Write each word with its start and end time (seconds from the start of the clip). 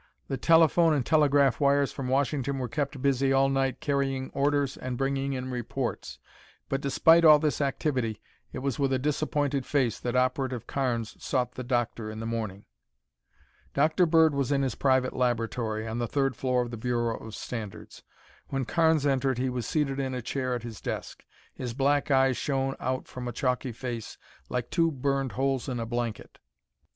The 0.29 0.35
telephone 0.37 0.95
and 0.95 1.05
telegraph 1.05 1.59
wires 1.59 1.91
from 1.91 2.07
Washington 2.07 2.57
were 2.57 2.67
kept 2.67 3.03
busy 3.03 3.31
all 3.31 3.49
night 3.49 3.79
carrying 3.81 4.31
orders 4.31 4.75
and 4.75 4.97
bringing 4.97 5.33
in 5.33 5.51
reports. 5.51 6.17
But 6.69 6.81
despite 6.81 7.23
all 7.23 7.37
this 7.37 7.61
activity, 7.61 8.19
it 8.51 8.63
was 8.65 8.79
with 8.79 8.91
a 8.93 8.97
disappointed 8.97 9.63
face 9.63 9.99
that 9.99 10.15
Operative 10.15 10.65
Carnes 10.65 11.23
sought 11.23 11.51
the 11.51 11.63
doctor 11.63 12.09
in 12.09 12.19
the 12.19 12.25
morning. 12.25 12.65
Dr. 13.75 14.07
Bird 14.07 14.33
was 14.33 14.51
in 14.51 14.63
his 14.63 14.73
private 14.73 15.13
laboratory 15.13 15.87
on 15.87 15.99
the 15.99 16.07
third 16.07 16.35
floor 16.35 16.63
of 16.63 16.71
the 16.71 16.77
Bureau 16.77 17.17
of 17.17 17.35
Standards. 17.35 18.01
When 18.47 18.65
Carnes 18.65 19.05
entered 19.05 19.37
he 19.37 19.49
was 19.49 19.67
seated 19.67 19.99
in 19.99 20.15
a 20.15 20.21
chair 20.23 20.55
at 20.55 20.63
his 20.63 20.81
desk. 20.81 21.23
His 21.53 21.75
black 21.75 22.09
eyes 22.09 22.37
shone 22.37 22.75
out 22.79 23.07
from 23.07 23.27
a 23.27 23.31
chalky 23.31 23.71
face 23.71 24.17
like 24.49 24.71
two 24.71 24.89
burned 24.91 25.33
holes 25.33 25.69
in 25.69 25.79
a 25.79 25.85
blanket. 25.85 26.39